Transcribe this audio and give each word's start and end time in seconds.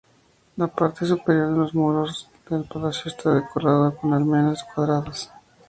La 0.57 0.65
parte 0.65 1.05
superior 1.05 1.51
de 1.51 1.57
los 1.59 1.75
muros 1.75 2.27
del 2.49 2.63
palacio 2.63 3.11
está 3.11 3.35
decorado 3.35 3.95
con 3.97 4.11
almenas 4.15 4.63
cuadradas. 4.73 5.31